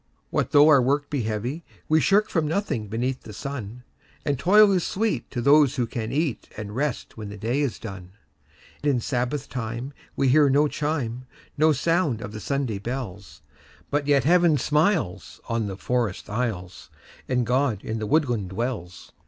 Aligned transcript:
What 0.31 0.49
though 0.49 0.67
our 0.67 0.81
work 0.81 1.05
he 1.13 1.21
heavy, 1.21 1.63
we 1.87 1.99
shirkFrom 1.99 2.45
nothing 2.45 2.87
beneath 2.87 3.21
the 3.21 3.33
sun; 3.33 3.83
And 4.25 4.39
toil 4.39 4.71
is 4.71 4.83
sweet 4.83 5.29
to 5.29 5.41
those 5.43 5.75
who 5.75 5.85
can 5.85 6.09
eatAnd 6.09 6.73
rest 6.73 7.17
when 7.17 7.29
the 7.29 7.37
day 7.37 7.61
is 7.61 7.77
done.In 7.77 8.95
the 8.95 8.99
Sabbath 9.03 9.47
time 9.47 9.93
we 10.15 10.29
hear 10.29 10.49
no 10.49 10.67
chime, 10.67 11.27
No 11.55 11.71
sound 11.71 12.19
of 12.23 12.31
the 12.31 12.39
Sunday 12.39 12.79
bells; 12.79 13.43
But 13.91 14.07
yet 14.07 14.23
Heaven 14.23 14.57
smiles 14.57 15.39
on 15.47 15.67
the 15.67 15.77
forest 15.77 16.31
aisles, 16.31 16.89
And 17.29 17.45
God 17.45 17.83
in 17.83 17.99
the 17.99 18.07
woodland 18.07 18.49
dwells. 18.49 19.11